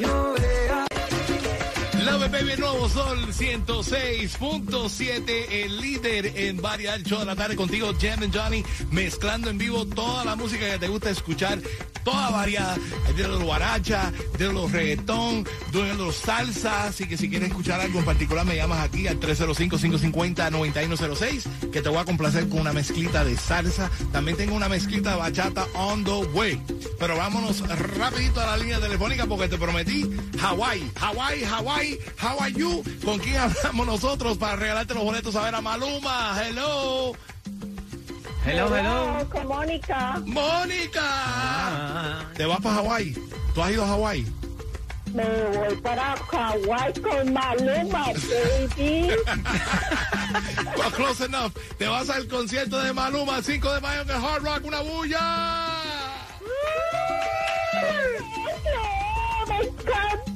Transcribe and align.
yo 0.00 0.08
vea. 0.08 0.23
Nuevo 2.58 2.88
Sol 2.88 3.32
106.7, 3.32 5.46
el 5.50 5.80
líder 5.80 6.26
en 6.36 6.60
variar 6.60 7.02
show 7.02 7.18
de 7.18 7.24
la 7.24 7.34
tarde 7.34 7.56
contigo, 7.56 7.90
Jam 8.00 8.22
and 8.22 8.32
Johnny, 8.36 8.64
mezclando 8.90 9.50
en 9.50 9.58
vivo 9.58 9.84
toda 9.86 10.24
la 10.24 10.36
música 10.36 10.70
que 10.70 10.78
te 10.78 10.86
gusta 10.88 11.10
escuchar, 11.10 11.60
toda 12.04 12.30
variada, 12.30 12.76
de 13.16 13.26
los 13.26 13.42
guaracha, 13.42 14.12
de 14.38 14.52
los 14.52 14.70
reggaetón, 14.70 15.42
de 15.72 15.94
los 15.94 16.14
salsa, 16.16 16.84
así 16.84 17.08
que 17.08 17.16
si 17.16 17.30
quieres 17.30 17.48
escuchar 17.48 17.80
algo 17.80 17.98
en 17.98 18.04
particular 18.04 18.44
me 18.44 18.54
llamas 18.56 18.80
aquí 18.80 19.08
al 19.08 19.18
305-550-9106, 19.20 21.70
que 21.70 21.80
te 21.82 21.88
voy 21.88 21.98
a 21.98 22.04
complacer 22.04 22.48
con 22.48 22.60
una 22.60 22.72
mezclita 22.72 23.24
de 23.24 23.36
salsa, 23.36 23.90
también 24.12 24.36
tengo 24.36 24.54
una 24.54 24.68
mezclita 24.68 25.10
de 25.12 25.16
bachata 25.16 25.66
on 25.74 26.04
the 26.04 26.22
way, 26.32 26.60
pero 26.98 27.16
vámonos 27.16 27.66
rapidito 27.98 28.40
a 28.40 28.46
la 28.46 28.56
línea 28.58 28.80
telefónica 28.80 29.26
porque 29.26 29.48
te 29.48 29.56
prometí 29.56 30.10
Hawaii, 30.40 30.90
Hawaii, 31.00 31.44
Hawaii, 31.44 31.98
how 32.20 32.43
¿Con 32.52 33.18
quién 33.20 33.36
hablamos 33.38 33.86
nosotros 33.86 34.36
para 34.36 34.56
regalarte 34.56 34.92
los 34.92 35.02
boletos 35.02 35.34
a 35.34 35.44
ver 35.44 35.54
a 35.54 35.62
Maluma? 35.62 36.38
Hello. 36.38 37.12
Hello, 38.44 38.76
hello. 38.76 39.26
con 39.30 39.46
Mónica. 39.46 40.20
Mónica. 40.26 41.06
¿Te 42.36 42.44
vas 42.44 42.60
para 42.60 42.76
Hawaii? 42.76 43.14
¿Tú 43.54 43.62
has 43.62 43.70
ido 43.70 43.84
a 43.84 43.88
Hawaii? 43.88 44.26
Me 45.14 45.24
voy 45.24 45.74
para 45.76 46.16
Hawái 46.16 46.92
con 47.00 47.32
Maluma, 47.32 48.12
baby. 48.12 49.08
Well, 50.76 50.90
close 50.90 51.24
enough. 51.24 51.52
Te 51.78 51.86
vas 51.86 52.10
al 52.10 52.28
concierto 52.28 52.78
de 52.78 52.92
Maluma 52.92 53.38
el 53.38 53.44
5 53.44 53.72
de 53.72 53.80
mayo 53.80 54.02
en 54.02 54.10
el 54.10 54.16
Hard 54.16 54.42
Rock. 54.42 54.64
¡Una 54.64 54.80
bulla! 54.80 55.80
me 59.48 59.56
encanta 59.60 60.33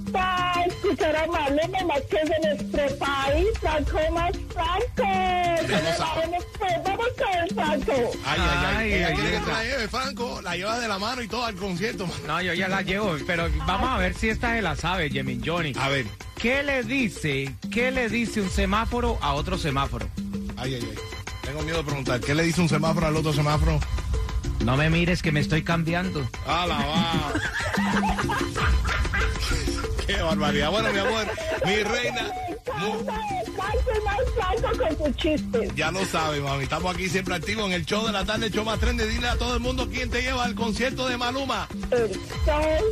escuchar 0.89 1.17
a 1.17 1.27
Maluma 1.27 1.84
más 1.86 2.00
que 2.03 2.17
es 2.17 2.28
de 2.28 2.39
nuestro 2.48 2.98
país, 2.98 3.47
Franco 3.61 3.98
más 4.12 4.33
Franco. 4.53 5.05
Vamos, 6.84 7.06
a 7.20 7.41
ver, 7.41 7.55
Franco. 7.55 7.92
Ay, 8.25 8.41
ay, 8.41 8.48
ay. 8.50 8.77
Ay, 8.77 8.92
Ella 8.92 9.08
ay, 9.08 9.14
quiere 9.14 9.41
que 9.41 9.50
la 9.50 9.64
lleve, 9.64 9.89
Franco. 9.89 10.42
La 10.42 10.57
llevas 10.57 10.80
de 10.80 10.89
la 10.89 10.98
mano 10.98 11.23
y 11.23 11.29
todo 11.29 11.45
al 11.45 11.55
concierto. 11.57 12.08
No, 12.27 12.40
yo 12.40 12.55
ya 12.55 12.68
la 12.68 12.83
llevo, 12.83 13.17
pero 13.27 13.48
vamos 13.67 13.89
a 13.90 13.98
ver 13.98 14.14
si 14.14 14.29
esta 14.29 14.55
se 14.55 14.62
la 14.62 14.77
sabe, 14.77 15.11
Jemin 15.11 15.42
Johnny. 15.45 15.73
A 15.79 15.89
ver. 15.89 16.07
¿Qué 16.36 16.62
le 16.62 16.85
dice, 16.85 17.55
qué 17.70 17.91
le 17.91 18.08
dice 18.08 18.41
un 18.41 18.51
semáforo 18.51 19.18
a 19.20 19.35
otro 19.35 19.58
semáforo? 19.58 20.08
Ay, 20.57 20.74
ay, 20.74 20.89
ay. 20.91 20.98
Tengo 21.42 21.62
miedo 21.62 21.79
de 21.79 21.85
preguntar. 21.85 22.20
¿Qué 22.20 22.35
le 22.35 22.42
dice 22.45 22.61
un 22.61 22.68
semáforo 22.68 23.07
al 23.07 23.17
otro 23.17 23.33
semáforo? 23.33 23.80
No 24.64 24.77
me 24.77 24.91
mires 24.91 25.23
que 25.23 25.33
me 25.33 25.41
estoy 25.41 25.62
cambiando. 25.62 26.29
¡A 26.46 26.67
la 26.67 26.77
va! 26.77 27.33
¡Qué 30.08 30.17
barbaridad! 30.23 30.70
Bueno, 30.70 30.92
mi 30.92 30.98
amor, 30.98 31.27
mi 31.67 31.83
reina, 31.85 32.33
con 34.96 35.14
ya 35.77 35.91
lo 35.91 36.05
sabe, 36.07 36.41
mami. 36.41 36.64
Estamos 36.64 36.95
aquí 36.95 37.08
siempre 37.08 37.35
activos 37.35 37.67
en 37.67 37.73
el 37.73 37.85
show 37.85 38.07
de 38.07 38.13
la 38.13 38.24
tarde, 38.24 38.47
el 38.47 38.52
show 38.52 38.64
más 38.64 38.79
trende. 38.79 39.07
Dile 39.07 39.29
a 39.29 39.36
todo 39.36 39.55
el 39.55 39.61
mundo 39.61 39.89
quién 39.91 40.11
te 40.11 40.23
lleva 40.23 40.45
al 40.45 40.55
concierto 40.55 41.08
de 41.08 41.17
Maluma. 41.17 41.68
El 41.91 42.14
sol. 42.14 42.85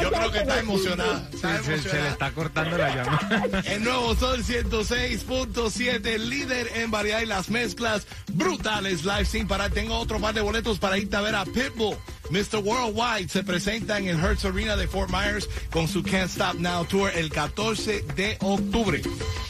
Yo 0.00 0.10
creo 0.10 0.32
que 0.32 0.38
está 0.38 0.58
emocionada. 0.58 1.28
Está 1.32 1.62
Se, 1.62 1.78
se 1.82 2.02
le 2.02 2.08
está 2.08 2.30
cortando 2.32 2.76
la 2.76 2.94
llama. 2.94 3.62
El 3.66 3.84
nuevo 3.84 4.14
Sol 4.16 4.42
106.7, 4.44 6.18
líder 6.18 6.70
en 6.76 6.90
variedad 6.90 7.20
y 7.20 7.26
las 7.26 7.50
mezclas 7.50 8.06
brutales 8.32 9.04
live 9.04 9.24
sin 9.24 9.48
parar. 9.48 9.70
Tengo 9.70 9.98
otro 9.98 10.20
par 10.20 10.34
de 10.34 10.40
boletos 10.40 10.78
para 10.78 10.98
irte 10.98 11.16
a 11.16 11.20
ver 11.20 11.34
a 11.34 11.44
Pitbull. 11.44 11.96
Mr. 12.30 12.58
Worldwide 12.62 13.28
se 13.28 13.42
presenta 13.42 13.98
en 13.98 14.06
el 14.06 14.18
Hertz 14.18 14.44
Arena 14.44 14.76
de 14.76 14.86
Fort 14.86 15.10
Myers 15.10 15.48
con 15.70 15.88
su 15.88 16.02
Can't 16.02 16.30
Stop 16.30 16.54
Now 16.54 16.84
Tour 16.84 17.10
el 17.14 17.30
14 17.30 18.02
de 18.14 18.36
octubre. 18.40 19.02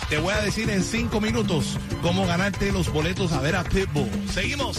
Te 0.08 0.18
voy 0.18 0.32
a 0.32 0.40
decir 0.40 0.68
en 0.70 0.82
cinco 0.82 1.20
minutos 1.20 1.76
cómo 2.02 2.26
ganarte 2.26 2.72
los 2.72 2.90
boletos 2.92 3.32
a 3.32 3.40
ver 3.40 3.56
a 3.56 3.64
Pitbull. 3.64 4.08
Seguimos. 4.32 4.78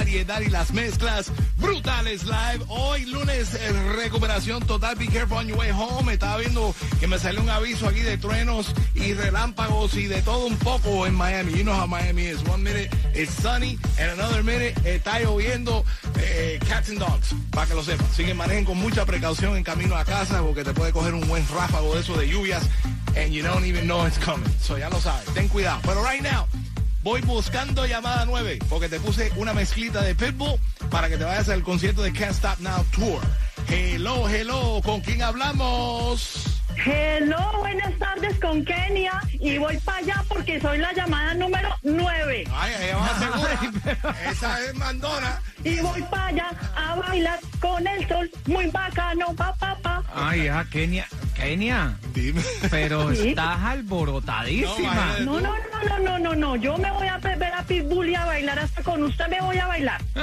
variedad 0.11 0.41
y 0.41 0.49
las 0.49 0.73
mezclas 0.73 1.31
brutales 1.55 2.25
live. 2.25 2.65
Hoy 2.67 3.05
lunes, 3.05 3.53
eh, 3.53 3.71
recuperación 3.95 4.61
total. 4.63 4.95
Be 4.97 5.07
careful 5.07 5.37
on 5.37 5.47
your 5.47 5.57
way 5.57 5.71
home. 5.71 6.11
Estaba 6.11 6.37
viendo 6.37 6.75
que 6.99 7.07
me 7.07 7.17
salió 7.17 7.41
un 7.41 7.49
aviso 7.49 7.87
aquí 7.87 8.01
de 8.01 8.17
truenos 8.17 8.73
y 8.93 9.13
relámpagos 9.13 9.95
y 9.95 10.07
de 10.07 10.21
todo 10.21 10.47
un 10.47 10.57
poco 10.57 11.07
en 11.07 11.15
Miami. 11.15 11.53
You 11.53 11.63
know 11.63 11.73
how 11.73 11.87
Miami 11.87 12.23
is. 12.23 12.43
One 12.43 12.61
minute 12.61 12.89
it's 13.13 13.31
sunny 13.31 13.79
and 13.97 14.11
another 14.11 14.43
minute 14.43 14.73
está 14.83 15.21
lloviendo 15.21 15.85
eh, 16.19 16.59
cats 16.67 16.89
and 16.89 16.99
dogs. 16.99 17.33
Para 17.51 17.67
que 17.67 17.75
lo 17.75 17.83
sepan. 17.83 18.05
Así 18.07 18.25
que 18.25 18.33
manejen 18.33 18.65
con 18.65 18.77
mucha 18.77 19.05
precaución 19.05 19.55
en 19.55 19.63
camino 19.63 19.95
a 19.95 20.03
casa 20.03 20.41
porque 20.41 20.65
te 20.65 20.73
puede 20.73 20.91
coger 20.91 21.13
un 21.13 21.25
buen 21.29 21.47
ráfago 21.47 21.95
de 21.95 22.01
eso 22.01 22.17
de 22.17 22.27
lluvias 22.27 22.63
and 23.15 23.33
you 23.33 23.43
don't 23.43 23.63
even 23.63 23.87
know 23.87 24.05
it's 24.05 24.17
coming. 24.17 24.49
So 24.59 24.77
ya 24.77 24.89
lo 24.89 24.99
sabes, 24.99 25.33
ten 25.33 25.47
cuidado. 25.47 25.79
Pero 25.83 26.03
right 26.03 26.21
now, 26.21 26.47
voy 27.03 27.21
buscando 27.21 27.85
llamada 27.85 28.25
9 28.25 28.59
porque 28.69 28.89
te 28.89 28.99
puse 28.99 29.31
una 29.35 29.53
mezclita 29.53 30.01
de 30.01 30.15
Pitbull 30.15 30.59
para 30.89 31.09
que 31.09 31.17
te 31.17 31.23
vayas 31.23 31.49
al 31.49 31.63
concierto 31.63 32.01
de 32.01 32.11
Can't 32.13 32.31
Stop 32.33 32.59
Now 32.59 32.85
Tour. 32.95 33.21
Hello, 33.67 34.27
hello, 34.27 34.81
¿con 34.83 35.01
quién 35.01 35.21
hablamos? 35.21 36.47
Hello, 36.85 37.59
buenas 37.59 37.97
tardes 37.99 38.39
con 38.39 38.63
Kenia 38.65 39.21
y 39.33 39.57
voy 39.57 39.77
para 39.79 39.97
allá 39.99 40.23
porque 40.27 40.59
soy 40.59 40.77
la 40.79 40.93
llamada 40.93 41.33
número 41.33 41.69
9 41.83 42.45
Ay, 42.51 42.73
ahí 42.73 42.91
va 42.93 43.19
segura. 43.19 44.15
Esa 44.31 44.65
es 44.65 44.73
Mandona. 44.75 45.41
y 45.63 45.79
voy 45.79 46.01
para 46.03 46.27
allá 46.27 46.49
a 46.75 46.95
bailar 46.95 47.39
con 47.59 47.85
el 47.85 48.07
sol 48.07 48.31
muy 48.45 48.67
bacano, 48.67 49.35
pa 49.35 49.53
pa 49.55 49.77
pa. 49.81 50.03
Ay, 50.13 50.47
ah, 50.47 50.65
Kenia, 50.71 51.07
Kenia, 51.41 51.97
Dime. 52.13 52.41
pero 52.69 53.13
Sí. 53.15 53.29
estás 53.29 53.59
alborotadísima. 53.61 55.15
No, 55.21 55.39
no, 55.41 55.53
no, 55.55 55.89
no, 55.89 55.99
no, 55.99 56.19
no, 56.19 56.35
no. 56.35 56.55
Yo 56.55 56.77
me 56.77 56.91
voy 56.91 57.07
a 57.07 57.17
ver 57.17 57.51
a 57.53 57.63
Pitbull 57.63 58.09
y 58.09 58.15
a 58.15 58.25
bailar 58.25 58.59
hasta 58.59 58.83
con 58.83 59.01
usted 59.03 59.27
me 59.27 59.41
voy 59.41 59.57
a 59.57 59.65
bailar. 59.67 60.01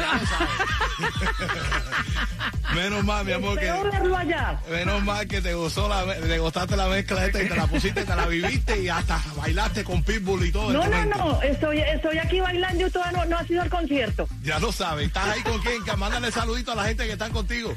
Menos 2.74 3.02
mal, 3.04 3.24
mi 3.24 3.32
amor, 3.32 3.58
Espero 3.58 3.82
que... 3.82 3.98
verlo 3.98 4.16
allá. 4.16 4.60
Menos 4.70 5.02
mal 5.02 5.26
que 5.26 5.40
te 5.40 5.54
gustó 5.54 5.88
la, 5.88 6.04
te 6.14 6.38
gustaste 6.38 6.76
la 6.76 6.86
mezcla 6.86 7.24
esta 7.26 7.42
y 7.42 7.48
te 7.48 7.56
la 7.56 7.66
pusiste, 7.66 8.04
te 8.04 8.14
la 8.14 8.26
viviste 8.26 8.80
y 8.82 8.88
hasta 8.88 9.20
bailaste 9.36 9.82
con 9.84 10.02
Pitbull 10.04 10.44
y 10.46 10.52
todo. 10.52 10.70
No, 10.72 10.86
no, 10.86 11.04
no. 11.06 11.42
Estoy, 11.42 11.80
estoy 11.80 12.18
aquí 12.18 12.40
bailando 12.40 12.86
y 12.86 12.90
todavía 12.90 13.18
no, 13.18 13.24
no 13.24 13.38
ha 13.38 13.44
sido 13.44 13.62
el 13.62 13.70
concierto. 13.70 14.28
Ya 14.42 14.58
lo 14.60 14.70
sabes. 14.70 15.06
¿Estás 15.08 15.28
ahí 15.28 15.40
con 15.42 15.58
quién? 15.62 15.82
Que 15.82 15.96
mándale 15.96 16.30
saludito 16.30 16.72
a 16.72 16.74
la 16.76 16.84
gente 16.84 17.06
que 17.06 17.12
están 17.12 17.32
contigo. 17.32 17.72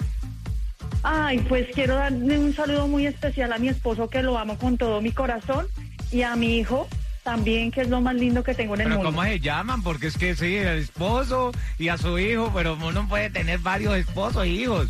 Ay, 1.04 1.40
pues 1.50 1.68
quiero 1.74 1.96
darle 1.96 2.38
un 2.38 2.54
saludo 2.56 2.88
muy 2.88 3.08
especial 3.08 3.52
a 3.54 3.58
mi 3.58 3.70
esposo 3.70 4.10
que 4.10 4.22
lo 4.22 4.38
amo 4.38 4.58
con 4.58 4.78
todo 4.78 5.02
mi 5.02 5.12
corazón 5.12 5.68
y 6.12 6.22
a 6.22 6.36
mi 6.36 6.58
hijo 6.60 6.88
también, 7.24 7.72
que 7.72 7.82
es 7.82 7.90
lo 7.90 8.02
más 8.02 8.16
lindo 8.16 8.44
que 8.44 8.54
tengo 8.54 8.76
en 8.76 8.82
el 8.82 8.88
Pero 8.88 8.98
mundo. 8.98 9.12
¿cómo 9.12 9.24
se 9.24 9.40
llaman? 9.40 9.84
Porque 9.84 10.08
es 10.08 10.18
que 10.18 10.36
sí, 10.36 10.58
el 10.58 10.80
esposo 10.80 11.52
y 11.78 11.90
a 11.90 11.98
su 11.98 12.18
hijo, 12.20 12.52
pero 12.54 12.76
uno 12.82 13.08
puede 13.08 13.30
tener 13.30 13.60
varios 13.60 13.96
esposos 13.96 14.44
e 14.44 14.50
hijos. 14.50 14.90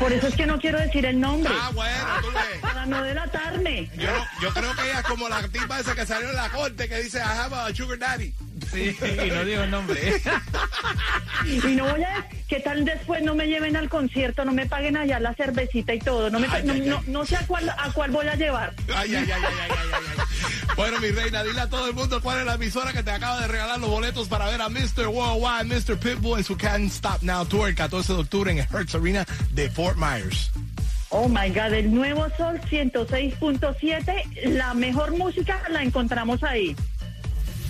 Por 0.00 0.12
eso 0.12 0.26
es 0.26 0.34
que 0.34 0.46
no 0.46 0.58
quiero 0.58 0.78
decir 0.80 1.06
el 1.06 1.20
nombre. 1.20 1.52
Ah, 1.56 1.70
bueno, 1.72 1.96
tú 2.20 2.26
ves. 2.28 2.60
Para 2.60 2.84
no 2.86 3.00
delatarme. 3.02 3.88
Yo, 3.96 4.08
yo 4.42 4.50
creo 4.52 4.74
que 4.74 4.82
ella 4.90 5.00
es 5.00 5.06
como 5.06 5.28
la 5.28 5.46
tipa 5.48 5.78
esa 5.78 5.94
que 5.94 6.04
salió 6.04 6.28
en 6.30 6.36
la 6.36 6.48
corte 6.50 6.88
que 6.88 7.00
dice, 7.02 7.18
I 7.18 7.22
have 7.22 7.54
a 7.54 7.72
sugar 7.74 7.98
daddy. 7.98 8.34
Sí, 8.72 8.96
y 9.26 9.30
no 9.30 9.44
digo 9.44 9.62
el 9.62 9.70
nombre. 9.70 10.20
Y 11.46 11.74
no 11.76 11.84
voy 11.88 12.02
a... 12.02 12.26
¿Qué 12.48 12.60
tal 12.60 12.84
después 12.84 13.22
no 13.22 13.34
me 13.34 13.46
lleven 13.46 13.76
al 13.76 13.88
concierto, 13.90 14.44
no 14.44 14.52
me 14.52 14.64
paguen 14.66 14.96
allá 14.96 15.20
la 15.20 15.34
cervecita 15.34 15.92
y 15.92 15.98
todo? 15.98 16.30
No, 16.30 16.40
me, 16.40 16.48
Ay, 16.50 16.62
no, 16.64 16.72
ay, 16.72 16.80
no, 16.80 16.96
ay. 16.96 17.04
no 17.06 17.26
sé 17.26 17.36
a 17.36 17.46
cuál, 17.46 17.68
a 17.68 17.90
cuál 17.92 18.10
voy 18.10 18.26
a 18.26 18.34
llevar. 18.36 18.74
Ay, 18.96 19.14
ay, 19.14 19.24
ay, 19.24 19.30
ay, 19.30 19.42
ay, 19.44 19.70
ay, 19.70 19.88
ay, 19.92 20.04
ay. 20.18 20.24
Bueno, 20.74 20.98
mi 21.00 21.10
reina, 21.10 21.42
dile 21.44 21.60
a 21.60 21.68
todo 21.68 21.88
el 21.88 21.94
mundo 21.94 22.22
cuál 22.22 22.38
es 22.40 22.46
la 22.46 22.54
emisora 22.54 22.92
que 22.92 23.02
te 23.02 23.10
acaba 23.10 23.40
de 23.42 23.48
regalar 23.48 23.78
los 23.78 23.90
boletos 23.90 24.28
para 24.28 24.46
ver 24.46 24.62
a 24.62 24.68
Mr. 24.70 25.08
Worldwide, 25.08 25.64
Mr. 25.64 25.98
Pitbull 25.98 26.38
en 26.38 26.44
su 26.44 26.56
Can't 26.56 26.90
Stop 26.90 27.22
Now 27.22 27.44
Tour 27.44 27.68
el 27.68 27.74
14 27.74 28.14
de 28.14 28.18
octubre 28.20 28.50
en 28.52 28.58
el 28.58 28.66
Hertz 28.72 28.94
Arena 28.94 29.26
de 29.50 29.68
Fort 29.70 29.98
Myers. 29.98 30.50
Oh 31.10 31.28
my 31.28 31.48
God, 31.48 31.72
el 31.74 31.92
nuevo 31.92 32.26
Sol 32.36 32.60
106.7, 32.70 34.44
la 34.50 34.74
mejor 34.74 35.16
música 35.16 35.62
la 35.70 35.82
encontramos 35.82 36.42
ahí. 36.42 36.76